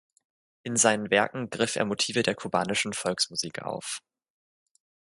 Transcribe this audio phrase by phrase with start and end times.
[0.63, 4.01] In seinen Werken griff er Motive der kubanischen Volksmusik auf.